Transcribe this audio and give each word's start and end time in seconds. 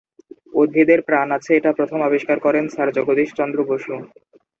উদ্ভিদের 0.53 0.99
প্রাণ 1.07 1.27
আছে 1.37 1.51
এটা 1.55 1.71
প্রথম 1.79 1.99
আবিষ্কার 2.03 2.37
করেন 2.45 2.65
স্যার 2.73 2.89
জগদীশ 2.97 3.29
চন্দ্র 3.39 3.59
বসু। 3.71 3.93